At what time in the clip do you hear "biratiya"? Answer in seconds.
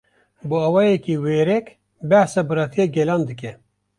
2.47-2.85